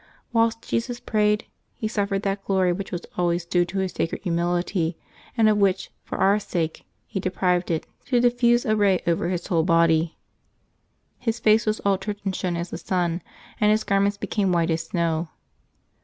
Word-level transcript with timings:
Whilst 0.33 0.67
Jesus 0.67 0.99
prayed, 0.99 1.45
He 1.75 1.87
suffered 1.87 2.23
that 2.23 2.43
glory 2.43 2.73
which 2.73 2.91
was 2.91 3.05
always 3.19 3.45
due 3.45 3.65
to 3.65 3.77
Hie 3.77 3.85
sacred 3.85 4.23
humility, 4.23 4.97
and 5.37 5.47
of 5.47 5.59
which, 5.59 5.91
for 6.03 6.17
our 6.17 6.39
sake. 6.39 6.85
He 7.05 7.19
de 7.19 7.29
prived 7.29 7.69
it, 7.69 7.85
to 8.05 8.19
diffuse 8.19 8.65
a 8.65 8.75
ray 8.75 9.03
over 9.05 9.29
His 9.29 9.45
whole 9.45 9.61
body. 9.61 10.17
His 11.19 11.39
face 11.39 11.67
was 11.67 11.81
altered 11.81 12.19
and 12.25 12.35
shone 12.35 12.57
as 12.57 12.71
the 12.71 12.79
sun, 12.79 13.21
and 13.59 13.69
His 13.69 13.83
garments 13.83 14.17
became 14.17 14.51
white 14.51 14.71
as 14.71 14.87
snow. 14.87 15.29